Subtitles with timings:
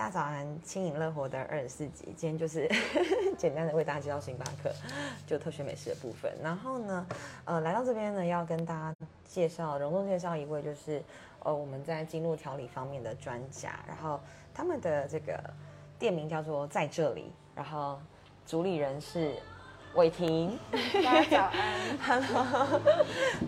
[0.00, 2.66] 大家早安，轻盈乐活的二十四集，今天就是
[3.36, 4.72] 简单的为大家介绍星巴克，
[5.26, 6.32] 就特选美食的部分。
[6.42, 7.06] 然后呢，
[7.44, 8.94] 呃，来到这边呢，要跟大家
[9.26, 11.02] 介绍，隆重介绍一位，就是
[11.40, 13.78] 呃，我们在经络调理方面的专家。
[13.86, 14.18] 然后
[14.54, 15.38] 他们的这个
[15.98, 18.00] 店名叫做在这里，然后
[18.46, 19.34] 主理人是。
[19.94, 20.58] 伟霆，
[21.04, 22.22] 大家早安。
[22.22, 22.80] Hello，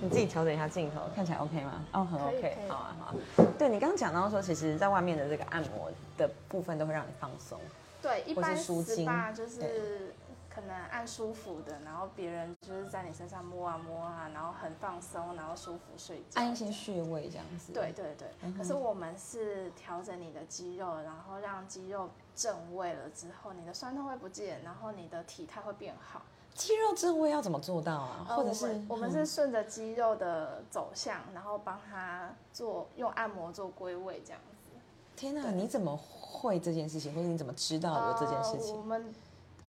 [0.01, 1.85] 你自己调整一下镜头，看起来 OK 吗？
[1.93, 3.47] 哦，很 OK，好啊，好啊。
[3.59, 7.59] 对你刚刚讲到说，其实在外面的这个按摩的部分都会让你放松。
[8.03, 10.13] 对，一般 SPA 就是
[10.55, 16.41] 可能按舒服的，然后别人就是在你身上摸啊摸啊，然后很放松，然后舒服睡觉。
[16.41, 17.73] 按一些穴位这样子。
[17.73, 18.29] 对对对。
[18.53, 26.21] 可是我们是调整你的肌肉，然后让肌肉正位了之后，你的酸痛会不见，然后你的体态会变好。
[26.55, 28.27] 肌肉正位要怎么做到啊？
[28.29, 34.79] 或者是我们是顺着肌肉的走向，然后帮他做用按摩做归位这样子。
[35.17, 37.15] 天哪，你怎么会这件事情？
[37.15, 38.77] 或者你怎么知道有这件事情？
[38.77, 39.15] 我们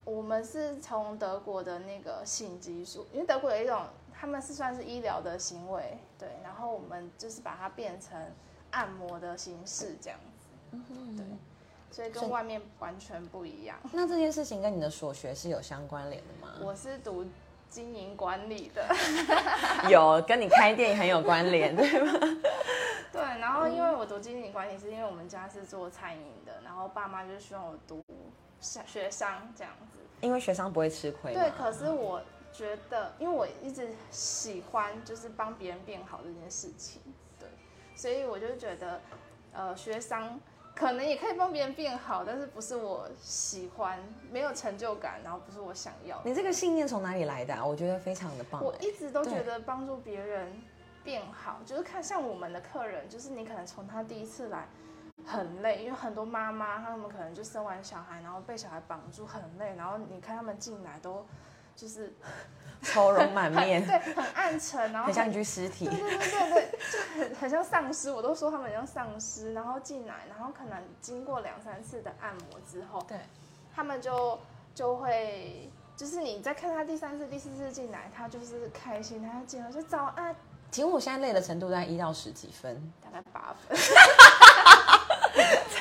[0.05, 8.19] 我们是从德国的那个性激素，因为德国有一种他们是算是医疗的行为，对，然后我们就是把它变成
[8.71, 10.77] 按摩的形式这样子，
[11.17, 11.25] 对。
[11.91, 13.77] 所以跟外面完全不一样。
[13.93, 16.55] 那这件事情跟你的所学是有相关联的吗？
[16.63, 17.27] 我是读
[17.69, 18.83] 经营管理的，
[19.91, 22.13] 有跟你开店很有关联，对吗？
[23.13, 23.21] 对。
[23.21, 28.03] 然后因为我读经营管理，是因为我们家是做餐饮的，然后爸妈就希望我读
[28.63, 29.99] 学商这样子。
[30.23, 31.35] 因为学商不会吃亏。
[31.35, 37.03] 对，可是我觉得，因为我一直喜欢就是帮别人变好这件事情，
[37.39, 37.49] 对，
[37.95, 39.01] 所以我就觉得，
[39.53, 40.41] 呃，学商。
[40.75, 46.19] 可能也可以帮别人变好，但是不是我喜欢，没有成就感，然后不是我想要。
[46.25, 47.63] 你这个信念从哪里来的啊？
[47.63, 48.65] 我觉得非常的棒。
[48.65, 50.51] 我一直都觉得帮助别人
[51.05, 54.67] 变好，就是看像我们的客人，就是你可能从他第一次来
[55.27, 61.27] 很累，因为很多妈妈她们可能就生完小孩，然后被小孩绑住很累，然后你看他们进来都
[61.75, 62.15] 就是。
[62.85, 73.21] 愁容满面，对，很暗沉，然后很像一具尸体，对对对对对，就很很像丧尸，我都说他们像丧尸，然后进来，然后可能经过两三次的按摩之后，对，
[73.73, 74.37] 他们就
[74.75, 80.35] 就会，就是你在看他第三次、第四次进来，他就是开心，他进来就早安。
[80.73, 82.93] 请问我现在累的程度在一到十几分？
[83.01, 83.79] 大概八分。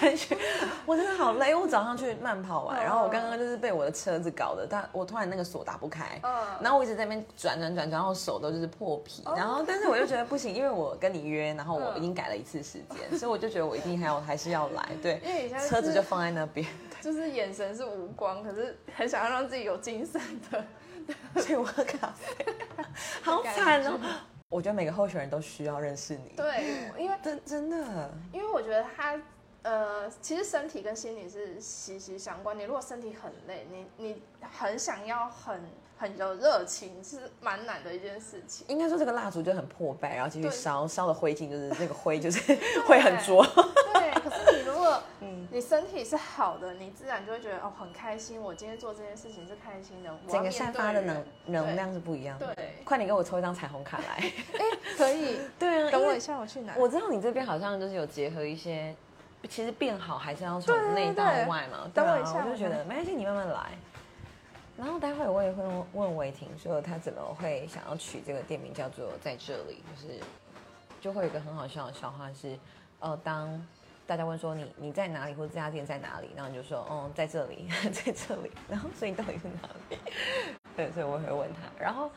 [0.86, 6.20] 我真的好累，因为我早上去慢跑完，然后我刚刚就是被我的车子搞的，但我突然那个锁打不开，
[6.60, 16.66] 然后我一直在那边转转转转，然后手都就是破皮，然后但是我就觉得不行，因为我跟你约，然后我已经改了一次时间，所以我就觉得我一定还要还是要来，对，因为车子就放在那边，
[17.02, 20.20] 就是眼神是无光，可是很想要让自己有精神
[20.50, 20.64] 的，
[21.42, 22.46] 所以我喝咖啡，
[23.22, 24.00] 好惨哦。
[24.50, 26.34] 我觉得每个候选人都需要认识你。
[26.36, 29.18] 对，因为真真的，因为我觉得他，
[29.64, 32.58] 呃，其实身体跟心理是息息相关。
[32.58, 35.62] 你如果身体很累，你你很想要很
[35.98, 38.66] 很有热情，是蛮难的一件事情。
[38.70, 42.40] 应该说这个蜡烛就很破败，然后继续烧，烧的灰烬就是那个灰就是
[42.88, 43.46] 会很浊。
[43.94, 48.42] 对，可是你如果 嗯，你身体是好的，你自然就会觉得哦很开心。
[48.42, 52.56] 我今天做这件事情是开心的，整个散发的能能量是不一样的。
[52.56, 54.16] 对，快点给我抽一张彩虹卡来。
[54.16, 54.34] 哎，
[54.98, 55.40] 可以。
[55.60, 56.74] 对啊，等我一下，我去拿。
[56.78, 58.96] 我知道你这边好像就是有结合一些，
[59.50, 61.90] 其实变好还是要从内到外嘛。
[61.94, 63.72] 对我一下，我就觉得没关系，你慢慢来。
[64.78, 65.64] 然后待会我也会
[65.94, 70.20] 问维婷说他怎么会想要取这个店名叫做在这里，就是
[71.00, 72.58] 就会有一个很好笑的笑话是，
[73.00, 73.66] 呃，当。
[74.08, 78.52] 大家问说你你在哪里，或者这家店在哪里，然后你就说，嗯，在这里， 在这里。
[78.68, 79.98] 然后所以到底是哪里？
[80.76, 81.60] 对，所以我会问他。
[81.82, 82.12] 然后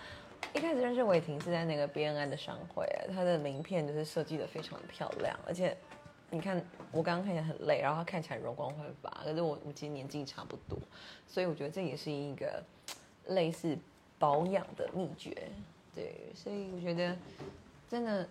[0.54, 2.84] 一开始认识伟霆是在那个 BNI 的商会，
[3.14, 5.76] 他的名片就是设计的非常的漂亮，而且
[6.34, 10.78] 你看我刚刚看起来很累，然后他看起来容光焕发，可是我我其实年纪差不多，
[11.28, 12.62] 所以我觉得这也是一个
[13.28, 13.78] 类似
[14.18, 15.48] 保养的秘诀。
[15.94, 17.16] 对，所以我觉得
[17.88, 18.28] 真的。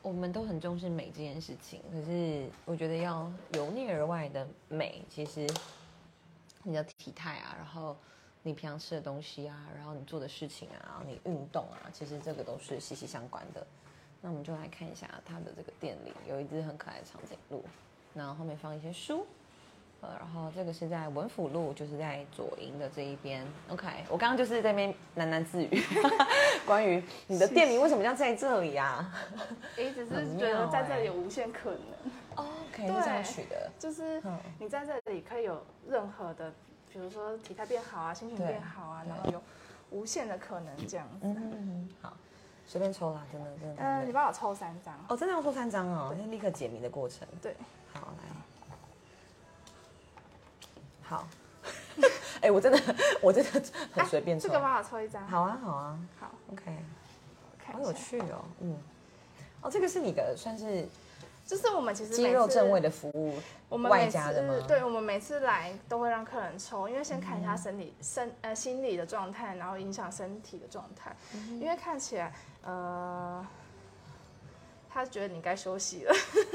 [0.00, 5.46] 我们都很重视美这件事情，可是我觉得要由内而外的美，其实
[6.62, 7.94] 你的体态啊，然后
[8.44, 13.66] 你平常吃的东西啊，然后你做的事情啊，你运动啊，其实这个都是息息相关的。
[14.20, 17.64] 那我们就来看一下它的这个店里有一只很可爱的长颈鹿，
[18.14, 19.26] 然后后面放一些书。
[20.00, 23.44] 呃，然后这个是在文府路，就是在左营的这一边。
[23.68, 25.82] OK，我刚刚就是在那边喃喃自语，
[26.64, 29.12] 关于你的店名为什么叫在这里啊？
[29.76, 32.12] 一直是觉得在这里有无限可能。
[32.36, 34.22] OK，是这样取的，就是
[34.60, 36.52] 你在这里可以有任何的，
[36.92, 39.42] 比如说体态变好啊，心情变好啊，然后有
[39.90, 41.26] 无限的可能这样子。
[41.26, 42.16] 嗯，好，
[42.68, 43.82] 随便抽啦，真的真的。
[43.82, 44.94] 嗯，你帮我抽三张。
[45.08, 47.26] 哦，真的要抽三张哦，现在立刻解谜的过程。
[47.42, 47.56] 对，
[47.94, 48.28] 好来。
[51.02, 51.26] 好。
[52.40, 52.78] 哎、我真的
[53.20, 53.50] 我真的
[53.92, 54.46] 很随便抽。
[54.46, 55.26] 这个帮我抽一张。
[55.26, 56.62] 好啊，好啊好，，OK，
[57.58, 57.92] 看好有。
[57.92, 58.76] 趣哦，嗯。
[59.62, 60.86] 哦，这个是你的算是
[61.48, 63.32] 就是我们其实肌肉正位的服务
[63.70, 64.18] 我们每次？
[64.68, 71.16] 对，我们每次来都会让客人抽，因为先看一下身体、身呃心理的状态，然后影响身体的状态。
[71.58, 72.30] 因为看起来
[72.62, 73.46] 呃，
[74.90, 76.14] 他觉得你该休息了。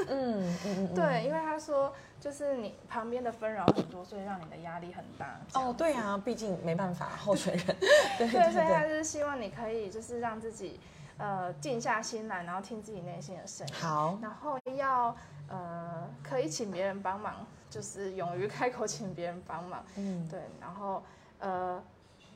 [0.10, 0.94] 嗯嗯嗯嗯。
[0.94, 5.40] 对，因为他说就是你旁边的纷扰很多，所以让你的压力很大。
[5.54, 7.66] 哦，对啊，毕竟没办法，候选人。
[8.20, 8.84] 对对，所以他。
[8.84, 10.80] 就是希望你可以就是让自己
[11.18, 13.74] 呃静下心来，然后听自己内心的声音。
[13.74, 15.16] 好，然后要
[15.50, 19.84] 呃可以请别人帮忙，就是勇于开口请别人帮忙。
[19.96, 21.04] 嗯，对，然后
[21.40, 21.82] 呃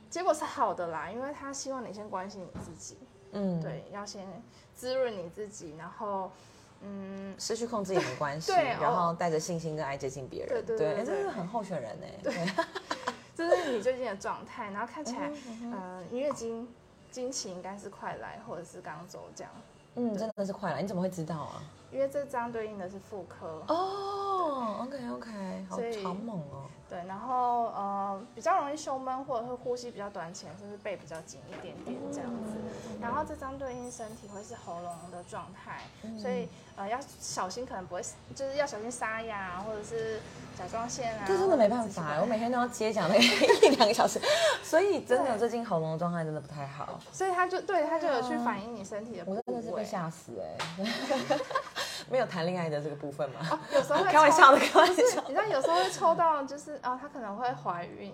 [0.09, 2.97] 结果是好的啦，因为他希望你先关心你自己，
[3.31, 4.25] 嗯，对，要先
[4.73, 6.31] 滋润你自己，然后
[6.81, 9.15] 嗯失去控制也没关系，对然后哦。
[9.17, 12.33] 带着信心跟爱接近别人，对对对哎这对是很候选人呢，对，
[13.35, 15.31] 这是你最近的状态，然后看起来
[15.61, 15.71] 嗯。
[15.73, 16.67] 呃你月经
[17.11, 19.51] 经期应该是快来或者是刚走这样，
[19.95, 21.63] 嗯，真的是快来，你怎么会知道啊？
[21.91, 23.63] 因为这张对应的是妇科。
[23.67, 24.16] 哦
[24.87, 32.53] ，OK OK，好所以好猛哦，对，然后呃比较容易胸闷或者是呼吸比较短浅，甚至背比较紧一点点这样子。
[33.01, 35.81] 然后这张对应身体会是喉咙的状态，
[36.19, 38.01] 所以呃要小心，可能不会
[38.35, 40.19] 就是要小心沙哑啊或者是
[40.57, 41.25] 甲状腺啊。
[41.27, 43.21] 这真的没办法，我每天都要接讲那个
[43.67, 44.21] 一两个小时，
[44.63, 49.87] 所以真的对最近喉咙的状态真的不太好，所以他就对他就有去反映你身体的部我真的是被。
[49.87, 50.57] 吓死哎，
[52.09, 53.59] 没有谈恋爱的这个部分吗？
[53.73, 58.13] 有时候会抽 开玩笑的，开玩笑，你知道有时候会抽到就是啊，她可能会怀孕，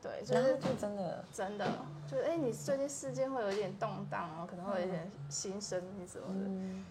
[0.00, 1.66] 对，就是就真的，真的，
[2.06, 6.84] 就是哎、你最近事件会有一点动荡哦，可能会有一点心生你什么的，嗯，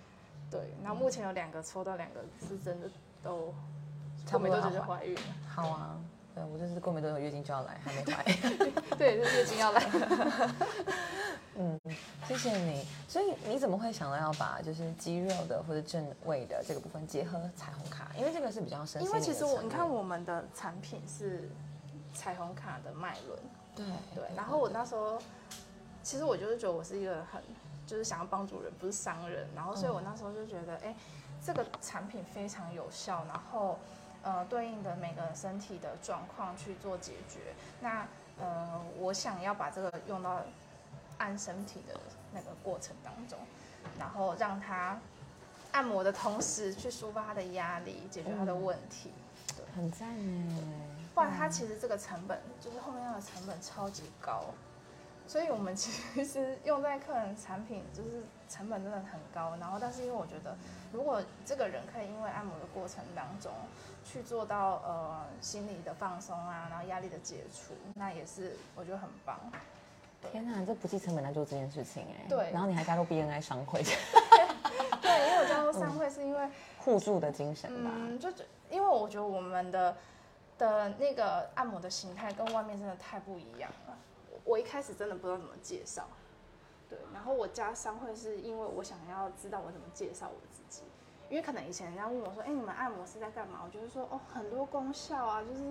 [0.52, 0.74] 对。
[0.84, 2.90] 然后目前有两个抽到两个是真的
[3.24, 3.54] 都
[4.26, 5.22] 差不多就是怀怀孕了，
[5.54, 5.98] 好啊。
[6.38, 8.24] 对，我就是过没多久月经就要来，还没怀。
[8.96, 10.56] 对，就是月经要来了。
[11.58, 11.80] 嗯，
[12.28, 12.86] 谢谢你。
[13.08, 18.12] 所以你怎么会想到要把就是肌肉的或者正位的这个部分结合彩虹卡？
[18.16, 19.04] 因为这个是比较深。
[19.04, 21.50] 因为其实我你看我们的产品是
[22.14, 23.40] 彩虹卡的脉轮，
[23.76, 24.36] 对对。
[24.36, 25.18] 然后我那时候
[26.04, 27.42] 其实我就是觉得我是一个很
[27.88, 29.48] 就是想要帮助人，不是商人。
[29.56, 30.96] 然后所以我那时候就觉得，哎、
[31.44, 33.80] 这个产品非常有效，然后
[34.28, 37.40] 呃对应的每个人身体的状况去做解决。
[37.80, 38.06] 那
[38.38, 40.42] 呃我想要把这个用到
[41.18, 41.98] 按身体的
[42.34, 43.40] 那个过程当中，
[43.98, 45.00] 然后让他
[45.72, 49.14] 按摩的同时去抒发他的压力，解决他的问题。
[49.56, 50.10] 对很赞
[50.50, 50.62] 呢。
[51.16, 54.44] 不然他其实这个成本就是后面那个成本超级高，
[55.26, 59.56] 所以我们其实用在客人产品就是成本真的很高。
[59.60, 60.56] 然后，但是因为我觉得，
[60.92, 63.52] 如果这个人可以因为按摩的过程当中
[64.06, 69.40] 去做到呃心理的放松啊，然后压力的解除，那也是我觉得很棒。
[70.32, 72.26] 天哪，这不计成本来做这件事情哎。
[72.28, 73.84] 对然后你还加入 BNI 商会，
[75.02, 77.92] 对，因为我加入商会是因为互助的精神吧。
[77.94, 78.30] 嗯，就
[78.70, 79.96] 因为我觉得我们的
[80.58, 83.98] 的那个按摩的形态跟外面真的太不一样了。
[84.32, 86.08] 我我一开始真的不知道怎么介绍，
[86.90, 90.84] 对，然后我加商会是因为我想要知道我怎么介绍我自己，
[91.30, 93.62] 因为可能以前人家问我说，哎、你们按摩是在干嘛？
[93.66, 95.62] 我就会说，哦，很多功效啊，就是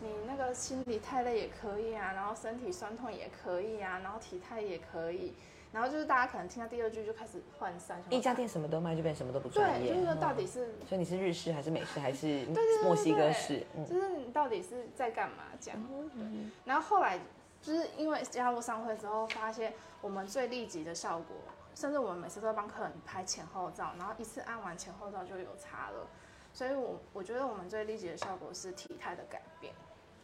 [0.00, 5.34] 你那个心里太累也可以啊，然后身体酸痛也可以啊，然后体态也可以。
[5.72, 12.44] 然后就是大家可能听到第二句就开始涣散，一家店什么都卖，就变什么都不专对，就是说到嗯底是所以你是日式还是美式还是
[12.84, 13.66] 墨西哥对式？
[13.74, 15.82] 嗯就是你到底是在干嘛这样？
[16.14, 17.18] 嗯然后后来
[17.62, 21.36] 就是因为加入商会之后，发现我们最立即的效果，
[21.74, 26.06] 甚至我们每次都会帮客人拍前后照，然后一次按完前后照就有差了。
[26.52, 29.72] 所以我我觉得我们最立即的效果是体态的改变。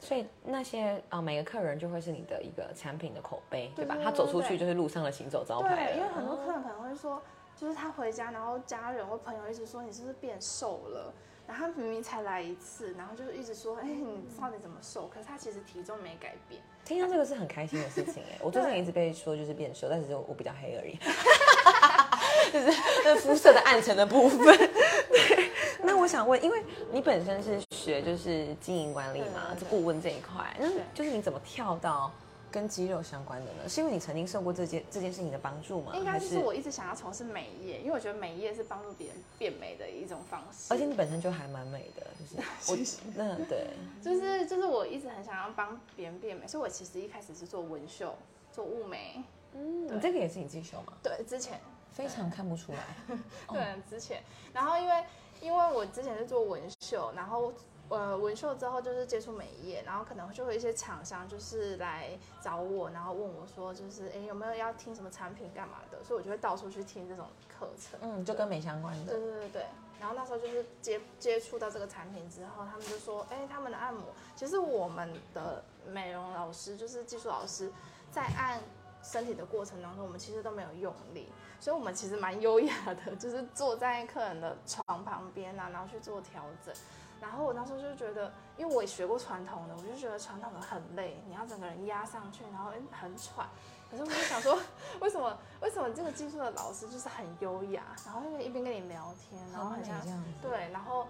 [0.00, 3.96] 所以那些呃每个客人就会是你的一个产品的口碑，对吧？
[4.02, 7.22] 他走出去就是路上的行走招牌对，因为很多客人可能会说，
[7.56, 11.12] 就是他回家，然后家人或朋友一直说你是不是变瘦了，
[11.48, 15.08] 然后他明明才来一次，然后就一直说，哎、你到底怎么瘦？
[15.08, 16.60] 可是他其实体重没改变。
[16.84, 20.94] 听到这个是很开心的事情哎， 我最近一直被说就是变瘦，但只是我比较黑而已，
[22.52, 24.38] 就是那肤色的暗沉的部分。
[25.08, 25.50] 对，
[25.82, 26.62] 那我想问，因为
[26.92, 32.12] 你本身是学就是经营管理嘛，对对对这顾问这一块，那就是你怎么跳到
[32.50, 33.68] 跟肌肉相关的呢？
[33.68, 35.92] 是因为你曾经受过这件这件事情的帮助吗？
[35.96, 40.72] 应该就是我一直想要从事美业，因为我觉得美业是帮助别人变美的一种方式。
[40.72, 43.68] 而且你本身就还蛮美的，就是 我那对，
[44.02, 48.14] 就是就是我一直很想要帮别人变美，所以我其实一开始是做纹绣、
[48.52, 49.22] 做雾眉。
[49.54, 50.92] 嗯，你这个也是你自己修吗？
[51.02, 51.58] 对，之前
[51.90, 52.78] 非常看不出来。
[53.48, 55.04] 哦对之前，然后因为
[55.40, 57.52] 因为我之前是做纹绣，然后
[57.88, 67.98] 呃纹绣之后就是接触美业，然后可能就会有一些厂商就是来找我，然后问我说就是哎有没有要听什么产品干嘛的，所以我就会到处去听这种课程。
[68.02, 69.12] 嗯，就跟美相关的。
[69.12, 69.66] 对对对对，
[69.98, 74.02] 然后那时候就是接接触到这个产品之后，他们就说，哎，他们的按摩，
[74.36, 77.72] 其实我们的美容老师就是技术老师，
[78.10, 78.60] 在按
[79.02, 82.74] 身体的过程当中，我们其实都没有用力，所以我们其实蛮优雅
[83.06, 86.74] 的，就是坐在客人的床旁边啊，然后去做调整。
[87.20, 93.48] 然后我那时候就觉得，因为我也学过传统的，我就觉得传统的很累，你要整个人压上去，然后很喘。
[93.90, 94.58] 可是我就想说，
[95.00, 99.98] 为什么为什么这个技术的老师就是很优雅，然后又一边跟你聊天，然后很像
[100.42, 101.06] 对，然后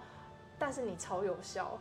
[0.58, 1.76] 但是你超有效，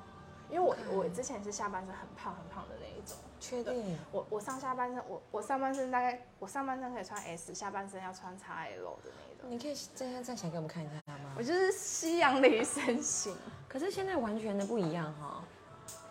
[0.50, 3.98] 因为我我之前是下半身很胖很胖的那一种，确定？
[4.12, 9.52] 我我上下半身我我上半身大概我上半身可以穿 S，下半身要穿 XL 的那种。
[9.52, 11.27] 你可以站下站起来给我们看一下吗？
[11.38, 13.36] 我就是西洋的一身形。
[13.68, 15.44] 可是现在完全的不一样哈！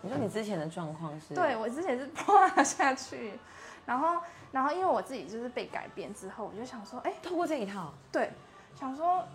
[0.01, 1.33] 你说你之前的状况是？
[1.33, 3.33] 对我之前是趴下去，
[3.85, 8.31] 然后然后因为我自己就是被改变之后，我就想说，哎，透过这一套，对，
[8.79, 9.25] 想说，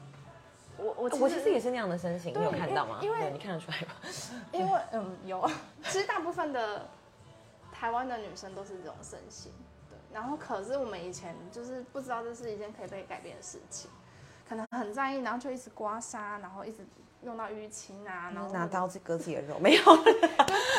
[0.79, 3.01] 我我我其实也是那样的身形，你有看到吗？
[3.03, 3.97] 因为你看得出来吧？
[4.53, 5.51] 因为嗯有，
[5.85, 6.89] 其实大部分的
[7.73, 9.53] 台湾的女生都是这种身形，
[9.91, 9.99] 对。
[10.13, 13.91] 然后可是我们以前就是不知道这是一件可以被改变的事情，
[14.53, 16.87] 可能很在意，然后就一直刮痧，然后一直。
[17.23, 19.83] 用到淤青啊，然后拿刀子割自己的肉， 没有，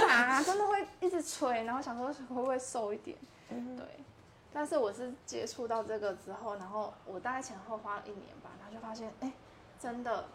[0.09, 3.17] 打真的会一直吹，然后想说会不会瘦一点，
[3.77, 3.85] 对。
[4.51, 9.31] 但是我是接触到这个之后，然后我大概前后花了一年吧，然后就发现，哎，
[9.79, 10.25] 真的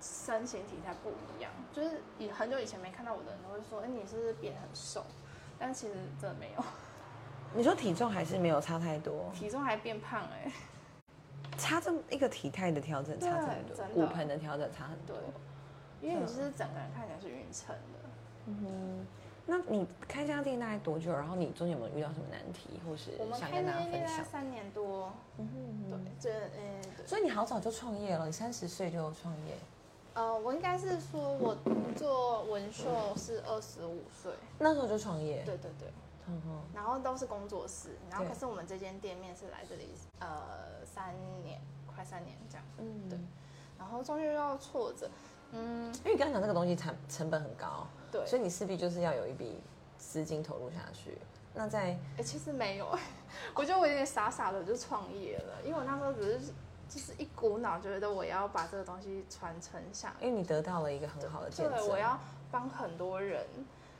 [0.00, 1.50] 身形体态不一样。
[1.72, 5.04] 就是以很久以前没看到我的人都会说，哎，你是不是变很瘦？
[5.58, 6.64] 但其实真的没有。
[7.54, 9.32] 你说体重还是没有差太多？
[9.34, 10.52] 体重还变胖哎。
[11.60, 15.16] 差这么一个体态的调整差很多，骨盆的调整差很多，
[16.00, 18.08] 因为你是整个人看起来是匀称的。
[18.46, 19.06] 嗯哼，
[19.46, 21.12] 那你开这家店大概多久？
[21.12, 24.24] 然后你中间有没有遇到什么难题，或是想跟大家分享？
[24.24, 25.12] 三年多。
[25.38, 29.54] 嗯哼，对，这嗯，所以你好早就创业了，你三十岁就创业？
[30.14, 31.56] 呃，我应该是说我
[31.94, 35.42] 做纹绣是二十五岁，那时候就创业。
[35.44, 35.88] 对对对。
[36.72, 39.88] 然后都是工作室，然后可是我们这间店面是来这里
[40.20, 43.18] 呃三年，快三年这样，嗯，对。
[43.76, 45.10] 然后中间遇到挫折，
[45.52, 49.60] 嗯，因为刚刚讲这个东西成成本很高，对，所以你势必就是要有一笔
[49.98, 51.18] 资金投入下去。
[51.52, 52.86] 那在哎，其实没有，
[53.56, 56.52] 我觉得我有点傻傻的就创业了，因为我那时候只是
[56.88, 62.20] 就是一股脑觉得我要把这个东西传承下，因为你得到了一个很好的见证，对，我要
[62.52, 63.44] 帮很多人。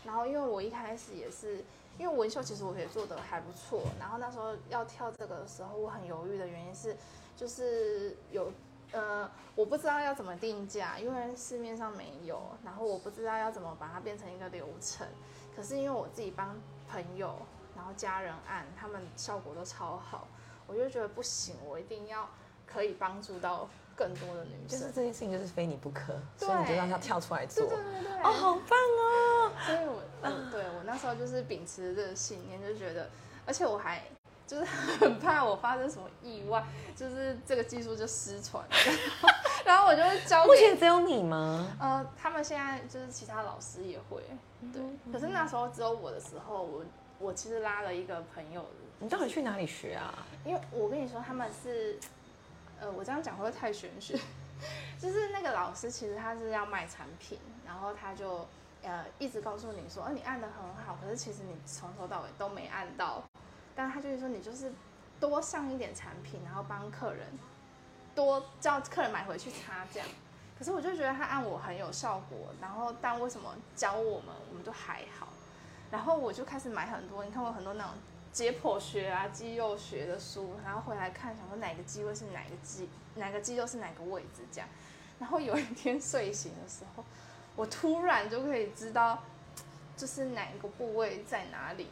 [0.05, 1.65] 然后因为我一开始也是。
[2.01, 6.97] 因为纹绣其实我可以做的还不错，然后那时候要跳这个的时候，我很犹豫的原因是，
[7.37, 8.51] 就是有
[8.93, 15.07] 呃我不知道要怎么定价，因为市面上没有，然后我不知道要怎么把它变成一个流程。
[15.55, 17.37] 可是因为我自己帮朋友，
[17.77, 20.27] 然后家人按，他们效果都超好，
[20.67, 22.27] 我就觉得不行，我一定要
[22.73, 23.69] 可以帮助到。
[23.97, 27.67] 更多的女生，就是这件事情就是非你不可，所以你就让他跳出来做。
[27.67, 29.53] 对对对哦，好棒哦！
[29.67, 33.11] 所以我，嗯，对我那时候就是秉持这个信念，就觉得，
[33.45, 34.03] 而且我还
[34.47, 36.65] 就是很怕我发生什么意外，
[36.97, 38.65] 就是这个技术就失传。
[39.67, 40.47] 然后我就教。
[40.47, 41.77] 目前只有你吗？
[41.79, 44.23] 呃，他们现在就是其他老师也会，
[44.73, 44.81] 对。
[45.13, 46.83] 可是那时候只有我的时候，我
[47.19, 48.65] 我其实拉了一个朋友。
[48.99, 50.27] 你到底去哪里学啊？
[50.43, 51.99] 因为我跟你说，他们是。
[52.81, 54.19] 呃，我这样讲会不会太玄学？
[54.99, 58.47] 就是那个老师其实他是要卖产品，然后他就
[58.83, 63.23] 呃一直告诉你说，哦，你按的很好，可是其实你从头到尾都没按到。
[63.75, 64.73] 但他就是说，你就是
[65.19, 67.27] 多上一点产品，然后帮客人
[68.15, 70.09] 多叫客人买回去擦这样。
[70.59, 75.29] 可是我就觉得他按我很有效果，然后但为什么教我们我们都还好？
[75.91, 77.93] 然后我就开始买很多，你看我很多那种。
[78.33, 84.69] 解剖学啊，肌肉学的书，然后回来看，想说哪个肌位是哪个肌，哪个肌肉是哪个位置这样。
[85.19, 87.05] 然后有一天睡醒的时候，
[87.57, 89.23] 我突然就可以知道，
[89.97, 91.89] 就是哪一个部位在哪里。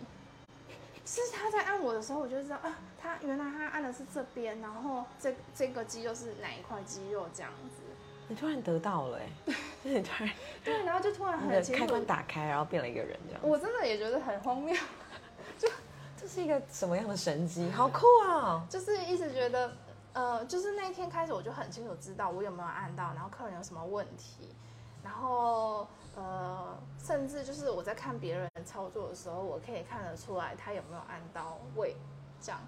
[1.05, 7.83] 是他在按我的时候，我就知道啊，他原来他按的是这边，然后这这个肌肉是哪一块肌肉这样子。
[8.29, 13.41] 你突然得到了哎， 对，突然 对，然后就突然很开关打开，然后变了一个人这样。
[13.43, 14.77] 我真的也觉得很荒谬，
[15.59, 15.69] 就。
[16.21, 17.71] 这是一个什么样的神机？
[17.71, 18.67] 好酷啊！
[18.69, 19.71] 就是一直觉得，
[20.13, 24.55] 呃，就是那一天开始，我就很清楚知道我有没有按到，然后客人有什么问题，
[25.03, 31.97] 然后呃，甚至就是我在看别人操作的时候，我可以看得出来他有没有按到位，
[32.41, 32.61] 这样。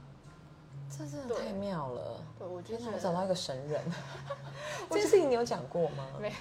[0.89, 2.21] 这真的太妙了！
[2.37, 3.81] 对，我觉得我找到一个神人。
[4.89, 6.05] 这件事情你有讲过吗？
[6.21, 6.35] 没有。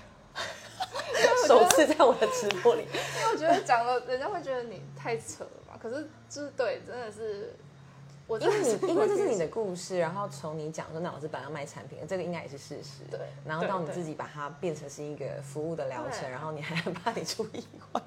[1.50, 2.84] 首次在我的直播里。
[3.20, 5.78] 因为我觉得讲了，人家会觉得你太扯了嘛。
[5.82, 7.54] 可是就是对，真的是，
[8.28, 9.48] 我因为你因为这是你的。
[9.48, 13.04] 故事，然后从你讲说那我是本来要卖产品的，这个应该也是事实。
[13.10, 18.02] 对然后到你自己把它变成是一个服务的疗程，然后你还很怕你出意外，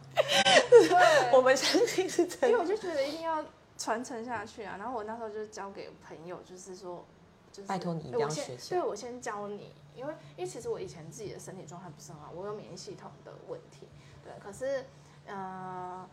[0.71, 2.49] 对， 我们相信是真的。
[2.49, 3.45] 因为我就觉得一定要
[3.77, 4.77] 传承下去啊。
[4.79, 7.05] 然后我那时候就交给朋友，就是说，
[7.51, 13.87] 就是拜托你一定要学习对我先教你，因为因为其实我以前自己的身体状态不是很好，我有免疫系统的问题，
[14.25, 14.33] 对。
[14.41, 14.85] 可是，
[15.27, 16.09] 呃，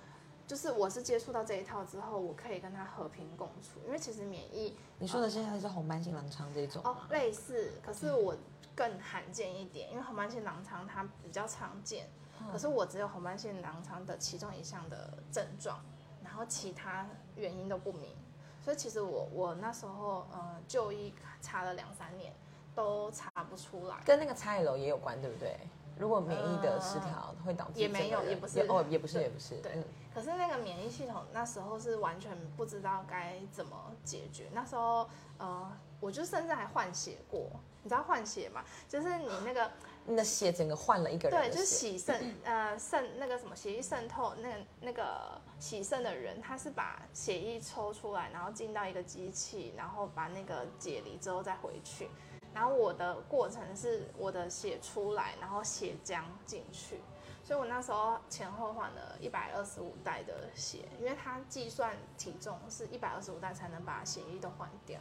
[0.45, 6.97] 就是我是接触到这一套之后，我可以跟他和平共处，因为其实免疫你说的现在是红斑性狼疮这种哦？
[7.09, 8.35] 类似，可是我
[8.75, 12.09] 更罕见一点，因为红斑性狼疮它比较常见，
[12.51, 15.79] 可是我只有红斑性狼疮的其中一项的症状，
[16.23, 18.15] 然后其他原因都不明，
[18.63, 22.33] 所以其实我我那时候呃就医查了两三年
[22.79, 23.97] 都查不出来。
[24.05, 25.59] 跟那个蔡楼也有关，对不对？
[25.97, 29.83] 如果免疫的失调会导致呃也没有也不是哦，也不是也不是，对嗯，
[30.15, 34.47] 可是那个免疫系统那时候是完全不知道该怎么解决。
[34.53, 35.69] 那时候呃，
[35.99, 37.49] 我就甚至还换血过，
[37.83, 38.63] 你知道换血吗？
[38.87, 39.69] 就是你那个
[40.07, 52.09] 你的血整个换了一个人对，就是，洗肾，呃，肾那个什么血液渗透，那个那个洗肾的人，他是把血液抽出来，然后进到一个机器，然后把那个解离之后再回去。
[52.53, 56.99] 然后我的过程是我的血出来，然后血浆进去，
[57.43, 64.99] 所以我那时候前后换了一百二十五袋的血，因为它计算体重是一百二十五袋才能把血液都换掉。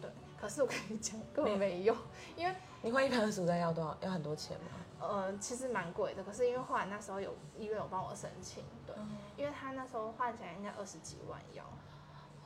[0.00, 1.96] 对，可是我跟你讲，根本没用，
[2.36, 3.96] 因为你换一百二十五袋要多少？
[4.02, 4.66] 要很多钱吗？
[4.98, 8.94] 呃，其实蛮贵的，可是因为后来那时候有医院有帮我申请，对，
[9.36, 11.64] 因为他那时候换起来应该二十几万要，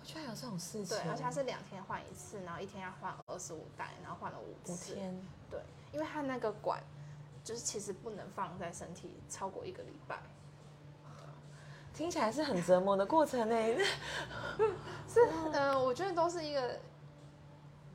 [0.00, 5.14] 我居然有这种事情，对，而且它是两天换一次，然后一天要换二十五袋，然后换了五天，
[5.50, 5.61] 对，
[5.92, 6.83] 因为它那个管
[7.45, 10.19] 就是其实不能放在身体超过一个礼拜，
[11.92, 13.57] 听起来是很折磨的过程呢。
[15.06, 15.21] 是，
[15.52, 16.78] 呃，我觉得都是一个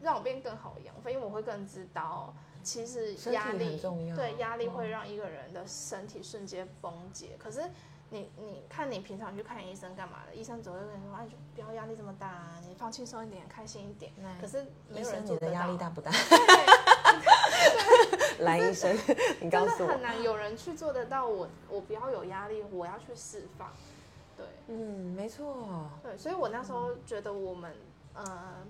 [0.02, 2.34] 让我变更好的养分，因为我会更知道。
[2.64, 7.36] 其实压力重要对压力嗯会让一个人的身体瞬间崩解。
[7.38, 7.62] 可是
[8.16, 10.34] 你你看你平常去看医生干嘛的？
[10.34, 14.14] 医生只会跟你说，哎，就不要压力这么大、啊，你放轻松一点，开心一点。
[14.40, 16.10] 可是没医生，有人觉得压力大不大？
[16.12, 16.18] 对，
[18.46, 18.98] 来，医生，
[19.42, 20.02] 你告诉我很。
[20.02, 21.50] 难有人去做得到我。
[21.70, 23.70] 我不要有压力，我要去释放。
[24.38, 25.90] 对嗯，没错。
[26.02, 27.76] 对，所以我那时候觉得我们。
[28.18, 28.24] 呃，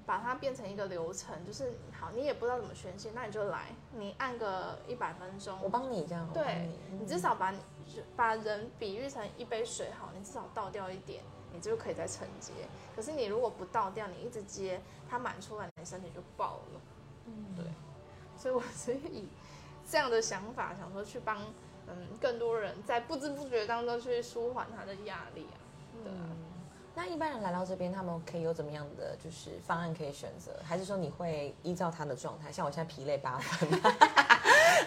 [0.08, 7.60] 把它变成一个流程，就是好，你也不知道怎么宣泄，那你就来，你按个一百分钟，我帮你这样，对你，你至少把你
[8.15, 12.52] 把人比喻成一杯水好，你至少倒掉一点，你就可以再承接。
[12.95, 16.82] 可是你如果不倒掉，你一直接，它满出来，你身体就爆了。
[17.26, 17.65] 嗯，对
[18.38, 19.28] 所以我 所以
[19.89, 21.41] 这样的想法，想说去帮
[21.88, 25.58] 嗯更多人在不知不觉当中去舒缓他的压力啊。
[26.04, 26.30] 对啊，
[26.93, 30.60] 那一般人来到这边，他们可以有怎么样的就是方案可以选择？
[30.63, 33.69] 还是说你会依照他的状态，像我现在疲累八分，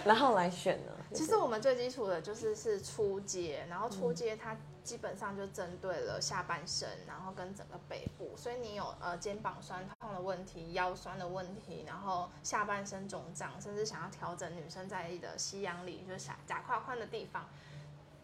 [0.05, 0.91] 然后来选呢？
[1.13, 17.49] 其实我们最基础的就是是初阶，然后初阶它基本上就针对了下半身，然后跟整个背部，所以你有呃肩膀酸痛的问题、腰酸的问题，然后下半身肿胀，甚至想要调整女生在意的吸氧里，就是假假胯宽的地方，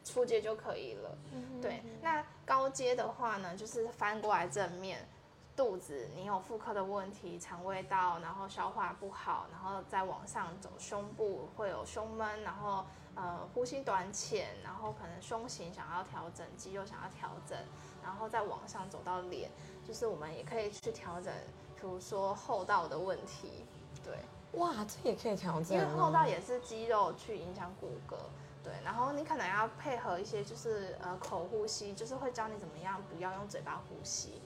[0.04, 1.18] 出阶就可以了。
[1.34, 5.08] 嗯对，那高阶的话呢，就是翻过来正面，
[5.56, 17.58] 肚子你有妇科的问题，肠胃道，然后消化不好，然后再往上走，胸部会有胸闷，然后呃呼吸短浅，然后可能胸型想要调整，肌肉想要调整，
[18.04, 19.50] 然后再往上走到脸，
[19.88, 21.34] 就是我们也可以去调整，
[21.76, 23.66] 比如说后道的问题，
[24.04, 24.18] 对。
[24.60, 28.16] 哇，这也可以调整、因为哦，后道也是肌肉去影响骨骼，
[28.64, 34.42] 对，然后你可能要配合一些就是呃口呼吸，就是会教你怎么样不要用嘴巴呼吸，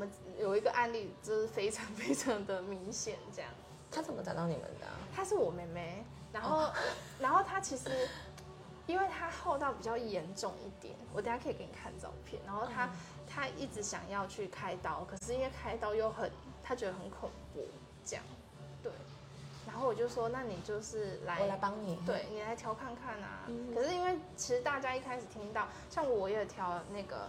[0.00, 3.50] 们有一个案例就是非常 非常的明显，这样，
[3.90, 6.70] 他怎么找到你们的啊、她是我妹妹，然后、
[7.18, 8.08] 然后她其实
[8.86, 12.88] 因为她后道比较严重一点，我等下可以给你看照片，然后她、
[13.28, 16.30] 她一直想要去开刀，可是因为开刀又很
[16.62, 17.66] 她觉得很恐怖，
[18.04, 18.24] 这样，
[18.82, 18.90] 对，
[19.66, 21.96] 然后我就说那你就是来我来帮你。
[22.06, 23.44] 对你来调看看啊。
[23.48, 23.74] 嗯。
[23.74, 27.28] 可是因为其实大家一开始听到，像我也调那个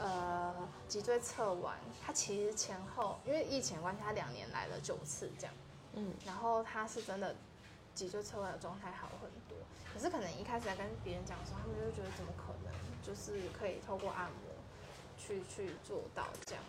[0.00, 0.52] 呃
[0.88, 5.54] 脊椎侧弯，他其实前后因为疫情的关系，他两年来了九次这样，
[5.92, 7.36] 嗯，然后他是真的
[7.94, 9.56] 脊椎侧弯的状态好很多。
[9.92, 14.54] 可是可能一开始在跟别人讲的时候，他们就会觉得怎么可能，就是可以透过按摩
[15.18, 16.64] 去去做到这样。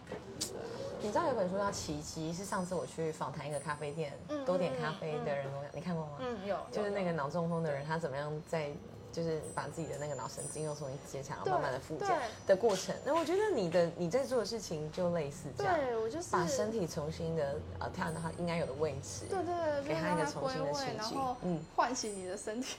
[1.00, 6.18] 你知道有本书叫《奇迹》，是上次我去访谈一个咖啡店，嗯多点咖啡的人跟我讲，你看过吗？
[6.20, 8.72] 嗯，有，就是那个脑中风的人，他怎么样在
[9.12, 12.08] 就是把自己的那个脑神经又重新接起来，然后慢慢的复健
[12.48, 12.96] 的过程。
[13.06, 22.78] 那我觉得你的你在做的事情就类似这样，对我就是把身体重新的呃调整到它应该有的位置，对对对，给他一个重新的情位，然后嗯唤醒你的身体，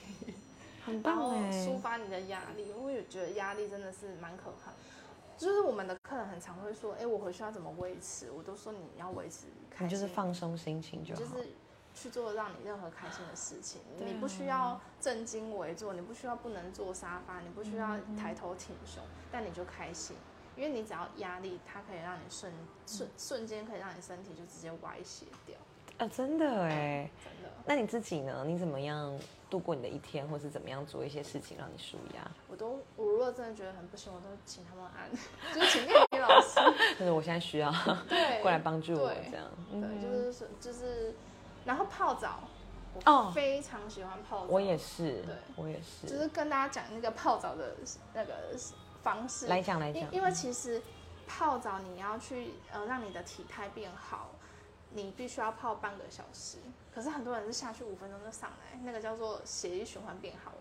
[0.84, 1.78] 很 然后棒抒哎。
[1.82, 2.68] 发你的压力。
[2.68, 4.76] 因为我也觉得压力真的是蛮可怕的。
[5.38, 8.30] 就是我们的客人很常会说，哎，我回去要怎么维持？
[8.30, 11.20] 我都说你要维持开心，你就是放松心情就好。
[11.20, 11.48] 就是
[11.94, 20.16] 去做让你任何开心的事情，你不需要正襟危坐，你不需要不能坐沙发，你不需要嗯抬头挺胸，但你就开心，
[20.56, 22.52] 因为你只要压力，它可以让你瞬
[22.86, 25.56] 瞬瞬间可以让你身体就直接歪斜掉，
[25.98, 27.10] 啊，真的哎。
[27.24, 27.50] 真的。
[27.64, 28.42] 那你自己呢？
[28.44, 29.16] 你怎么样
[29.48, 32.28] 度过你的一天，或是怎么样做一些事情让你舒压？
[32.50, 35.08] 我都我如果真的觉得很不行，我都请他们按，
[35.54, 36.58] 就是请练习老师，
[36.98, 37.70] 就是我现在需要
[38.08, 39.46] 对，过来帮助我对这样。
[39.70, 41.14] 对，嗯就是说就是，
[41.64, 42.40] 然后泡澡，
[43.04, 46.06] 哦我非常喜欢泡澡，我也是，对我也是。
[46.06, 47.76] 就是跟大家讲那个泡澡的
[48.12, 48.34] 那个
[49.02, 50.82] 方式，来讲来讲因，因为其实
[51.26, 54.30] 泡澡你要去呃让你的体态变好，
[54.90, 56.58] 你必须要泡半个小时。
[56.94, 60.52] 可是很多人是下去五分钟就上来，那个叫做血液循环变好。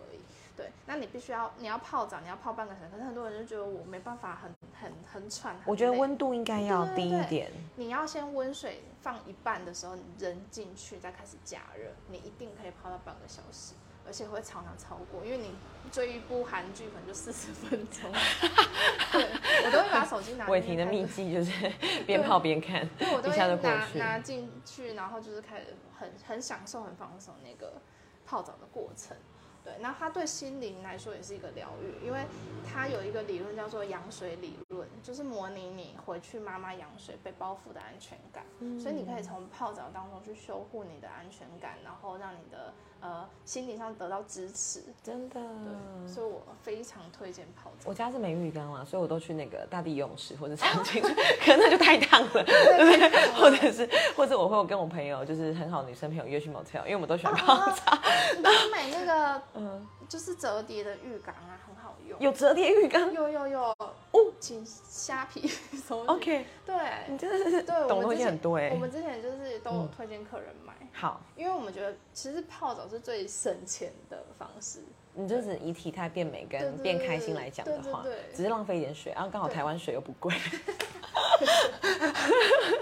[0.56, 2.88] 对，那你必须要你要泡澡，你要泡半个小时。
[2.92, 7.50] 可是很多人就觉得我没办法很很很喘，很我觉得温度应该要低一点。
[7.76, 13.72] 你要先温水放一半的时候，你人进去再开始加热，你一定可以泡到半个小时，
[14.06, 15.54] 而且会常常超过，因为你
[15.90, 18.12] 追一部韩剧可能就四十分钟。
[19.12, 19.28] 对，
[19.64, 20.46] 我都会把手机拿。
[20.48, 21.50] 伟霆的秘籍就是
[22.06, 23.98] 边泡边看，对，我都会一下就过去。
[23.98, 27.80] 拿拿进去，然后就是开始很很享受、很放松那个
[28.26, 29.16] 泡澡的过程。
[29.64, 32.26] 对，那它对心灵来说也是一个疗愈，因为
[32.66, 38.44] 它有一个理论叫做羊水理论，就是模拟你回去妈妈羊水被包覆的安全感。
[38.80, 42.72] 所以你可以从泡澡当中去修护你的安全感，然后让你的
[43.02, 44.82] 呃心理上得到支持。
[45.02, 47.90] 真的，对，所以我非常推荐泡澡。
[47.90, 51.10] 我家是没浴缸啦，所以我都去那个大地游泳池或者 长青，可
[51.48, 53.86] 能那就太烫了，对不对或者是
[54.16, 57.98] 或者我会有跟我朋友，就是很好的女生朋友约去 motel，因为我们都喜欢泡澡。
[58.36, 62.18] 你买那个 嗯，就是折叠的浴缸啊，很好用。
[62.20, 63.76] 有折叠浴缸有有有
[64.12, 66.76] 哦，请虾皮 搜，OK，对
[67.08, 68.76] 你真的是对，我懂的东西很多哎我。
[68.76, 74.80] 们之前就是都有嗯推荐客人买，好，因为我们觉得其实泡澡是最省钱的方式。
[75.14, 78.02] 你就是以体态变美跟变开心来讲的话
[78.34, 80.34] 只是浪费一点水，然后刚好台湾水又不贵。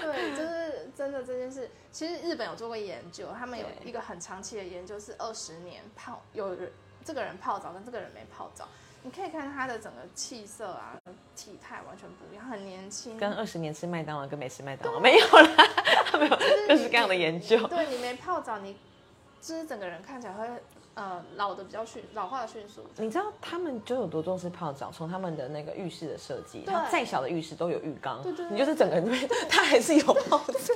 [0.00, 1.68] 对，就是真的这件事。
[1.90, 6.70] 其实日本有做过研究，他们有一个很长期的研究，是二十年泡有人
[7.04, 8.68] 这个人泡澡跟这个人没泡澡，
[9.02, 10.96] 你可以看他的整个气色啊、
[11.40, 15.50] 体态完全不一样，很年轻，跟二十年吃麦当劳跟没吃麦当劳没有啦，
[16.18, 16.37] 没有
[16.68, 17.66] 各式各样的研究。
[17.68, 18.76] 对你没泡澡，你
[19.40, 20.46] 就是整个人看起来会
[20.94, 22.85] 呃老的比较迅，老化的迅速。
[22.96, 24.90] 你知道他们就有多重视泡澡？
[24.92, 26.74] 从他们的那个浴室的设计，对。
[26.74, 28.53] 它再小的浴室都有浴缸，对对对。
[28.53, 30.74] 你就是整个人都会， 它还是有泡澡。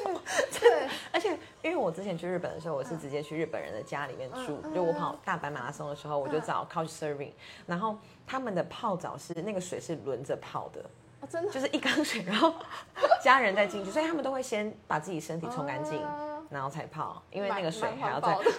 [0.61, 7.33] 对， 而且因为我之前去日本的时候，我是直接去日本人的家里面住，嗯就我跑大阪马拉松的时候，我就找 Couch Serving，
[7.67, 7.97] 然后
[8.27, 10.81] 他们的泡澡是那个水是轮着泡的，
[11.21, 11.51] 哦、真的？
[11.51, 12.55] 就是一缸水，然后
[13.23, 16.31] 家人再进去，所以他们都会先把自己身体冲干净，啊。
[16.51, 18.51] 然后才泡，因为那个水还要再环保的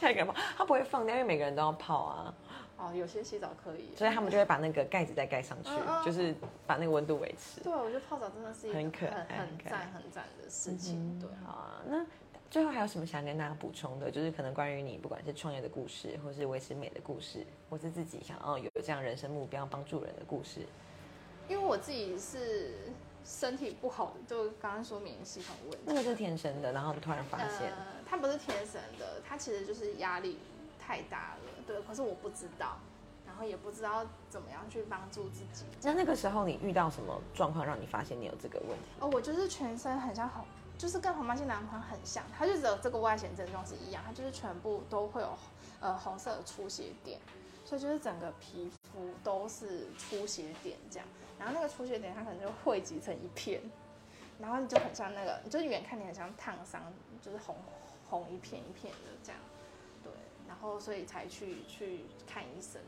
[0.00, 2.34] 下一个人泡，他不会放掉，因为每个人都要泡啊，
[2.76, 3.90] 哦，有些洗澡可以。
[3.96, 5.70] 所以他们就会把那个盖子再盖上去
[6.04, 6.34] 就是
[6.66, 7.60] 把那个温度维持。
[7.62, 11.18] 对，我觉得泡澡真的是一个很可爱很赞、很赞的事情。
[11.20, 12.04] 对，好啊，那
[12.48, 14.10] 最后还有什么想跟大家补充的？
[14.10, 20.60] 就是可能关于你不管是创业的故事，或是维持美的故事，或是自己想要有这样人生目标帮助人的故事。
[21.48, 22.92] 因为我自己是
[23.24, 25.78] 身体不好的，就刚刚说免疫系统问题。
[25.84, 30.38] 那个是天生的，然后突然发现，呃，它不是天生的，他其实就是压力
[30.78, 31.64] 太大了。
[31.66, 32.78] 对，可是我不知道，
[33.26, 35.64] 然后也不知道怎么样去帮助自己。
[35.82, 38.84] 那那个时候你遇到什么状况让你发现你有这个问题？
[39.00, 40.44] 哦，我就是全身很像红，
[40.78, 45.36] 就是跟红斑性狼疮很像，它就只有这个外显症状是一样，它就是全部都会有
[45.80, 47.18] 呃红色的出血点，
[47.64, 53.60] 所以就是整个皮肤都是出血点这样，然后那个出血点它可能就汇集成一片，
[54.38, 56.80] 然后你就很像那个，你就是远看你很像烫伤，
[57.20, 57.56] 就是红
[58.08, 59.40] 红一片一片的这样，
[60.02, 60.12] 对，
[60.48, 62.80] 然后所以才去去看医生。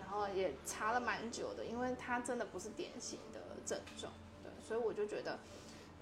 [0.00, 4.10] 然后也查了蛮久的，因为它真的不是典型的症状，
[4.42, 5.38] 对，所以我就觉得，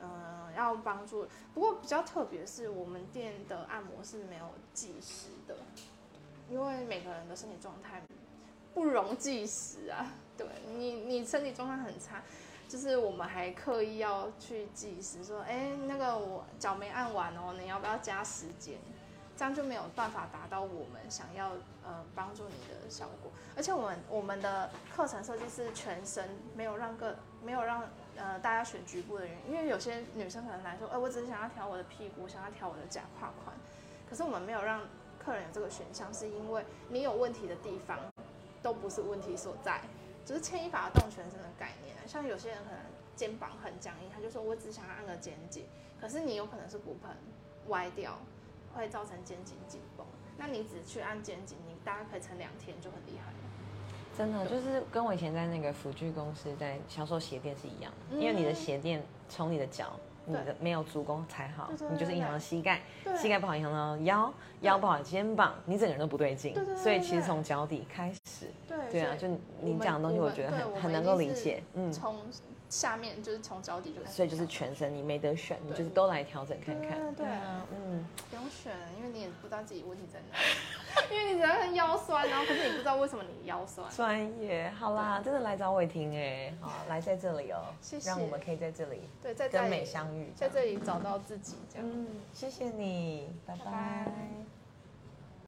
[0.00, 1.26] 嗯、要帮助。
[1.52, 5.56] 不过比较特别是我们店的按摩是没有计时的，
[6.48, 8.00] 因为每个人的身体状态
[8.72, 10.06] 不容计时啊。
[10.38, 12.22] 对你，你身体状态很差，
[12.68, 18.76] 就是我们还刻意要去计时，说，哎，那个我脚没按完哦，你要不要加时间？
[19.36, 21.50] 这样就没有办法达到我们想要
[21.84, 23.30] 呃帮助你的效果。
[23.54, 27.84] 而且我们我们的课程设计是全身，没有让个没有让
[28.16, 33.54] 呃大家选局部的原因，因为有些女生可能来说，哎，我只是想要调我的屁股，想要调我的假胯宽，
[34.08, 34.80] 可是我们没有让
[35.22, 37.98] 客人有这个选项，是因为你有问题的地方
[38.62, 39.82] 都不是问题所在，
[40.26, 41.96] 只是牵一发动全身的概念。
[42.06, 42.80] 像有些人可能
[43.14, 45.64] 肩膀很僵硬，他就说我只想要按个肩颈，
[45.98, 47.10] 可是你有可能是骨盆
[47.68, 48.18] 歪掉。
[48.74, 53.38] 会造成肩颈紧绷，那你只去按肩颈，你大概可以撑两天就很厉害了。
[54.14, 62.80] 真的就是跟我以前在那个辅具公司在销售鞋垫是一样的，因为你的鞋垫从你的脚，你的没有足弓才好，你就是影响到膝盖，
[63.16, 66.54] 膝盖不好影响到腰，腰不好肩膀，你整个人都不对劲。
[66.76, 69.28] 所以其实从脚底开始，对对啊，就
[69.60, 71.62] 你讲的东西，我觉得很很能够理解。
[71.74, 71.92] 嗯。
[71.92, 72.16] 从
[72.68, 77.14] 下面就是从脚底就开始，所以就是全身，你没得选，你就是都来调整看看。
[77.14, 80.36] 对啊，嗯，不用选，因为你也不知道自己问题在哪，
[81.10, 83.88] 因为你只要腰酸，然后可是你不知道为什么你腰酸。
[83.90, 91.88] 专业，好啦，真的来找伟霆哎，好，来在这里哦，谢谢，让我们可以在这里对，在跟美相遇，在这里找到自己这样。
[91.88, 94.45] 嗯，谢谢你，拜拜。